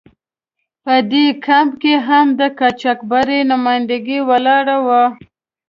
[0.83, 3.97] په دې کمپ کې هم د قاچاقبر نماینده
[4.29, 4.89] ولاړ و.